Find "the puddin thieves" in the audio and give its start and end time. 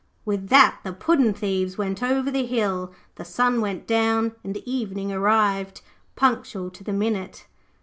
0.83-1.77